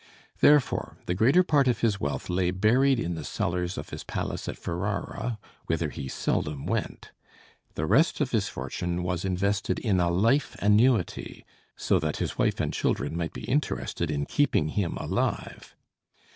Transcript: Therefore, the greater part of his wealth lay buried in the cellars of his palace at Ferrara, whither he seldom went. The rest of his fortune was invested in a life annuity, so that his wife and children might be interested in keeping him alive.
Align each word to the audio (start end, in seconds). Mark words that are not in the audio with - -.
Therefore, 0.39 0.97
the 1.05 1.13
greater 1.13 1.43
part 1.43 1.67
of 1.67 1.81
his 1.81 1.99
wealth 1.99 2.27
lay 2.27 2.49
buried 2.49 2.99
in 2.99 3.13
the 3.13 3.23
cellars 3.23 3.77
of 3.77 3.89
his 3.89 4.03
palace 4.03 4.49
at 4.49 4.57
Ferrara, 4.57 5.37
whither 5.67 5.91
he 5.91 6.07
seldom 6.07 6.65
went. 6.65 7.11
The 7.75 7.85
rest 7.85 8.19
of 8.19 8.31
his 8.31 8.47
fortune 8.49 9.03
was 9.03 9.23
invested 9.25 9.77
in 9.77 9.99
a 9.99 10.09
life 10.09 10.55
annuity, 10.59 11.45
so 11.75 11.99
that 11.99 12.17
his 12.17 12.35
wife 12.35 12.59
and 12.59 12.73
children 12.73 13.15
might 13.15 13.31
be 13.33 13.43
interested 13.43 14.09
in 14.09 14.25
keeping 14.25 14.69
him 14.69 14.97
alive. 14.97 15.75